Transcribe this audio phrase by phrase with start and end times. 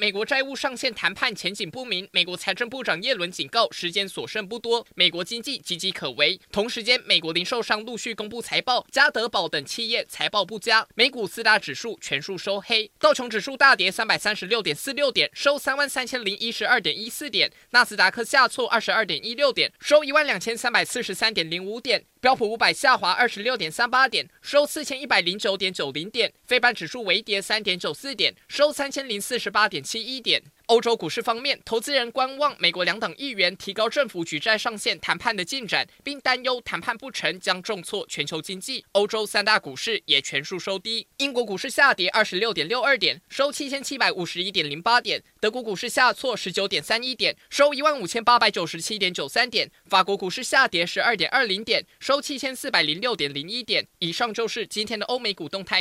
[0.00, 6.40] 美国债务上限谈判前景不明，美国财政部长耶伦警告，时间所剩不多，美国经济岌岌可危。
[6.50, 29.84] 同时间，美国零售商陆续公布财报，家得宝等企业财报不佳，美股四大指数全数收黑，道琼指数大跌三百三十六点四六点，收三万三千零一十二点一四点；纳斯达克下挫二十二点一六点，收一万两千三百四十三点零五点；标普五百下滑二十六点三八点，收四千一百零九点九零点；非半指数微跌三点九四点，收三千零四十八点。
[29.90, 30.40] 七一点。
[30.66, 38.84] 欧洲股市方面，投资人观望美国两党议员提高政府举债上限谈判的进展，并担忧谈判不成将重挫全球经济。
[38.92, 53.84] 欧洲三大股市也全数收低，英国股市下跌二十六点六二点，收七千七百五十一点零八点；德国股市下挫十九点三一点，收一万五千八百九十七点九三点；法国股市下跌十二点二零点，收七千四百零六点零一点。
[53.98, 55.78] 以上就是今天的欧美股动态。